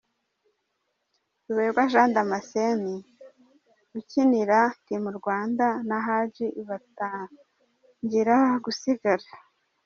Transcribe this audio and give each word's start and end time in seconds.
Ruberwa 1.47 1.83
J 1.91 1.93
Damascène 2.15 2.93
ukinira 3.99 4.59
Team 4.85 5.03
Rwanda 5.19 5.67
na 5.87 5.97
Hadi 6.05 6.47
batangira 6.67 8.37
gusigara. 8.65 9.27